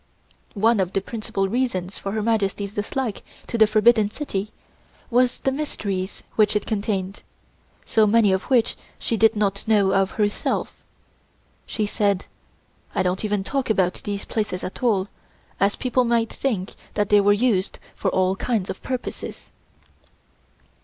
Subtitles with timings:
[0.55, 4.51] One of the principal reasons for Her Majesty's dislike to the Forbidden City
[5.11, 7.21] was the mysteries which it contained,
[7.95, 10.83] many of which she did not know of herself.
[11.67, 12.25] She said:
[12.95, 15.07] "I don't even talk about these places at all,
[15.59, 19.51] as people might think that they were used for all kinds of purposes."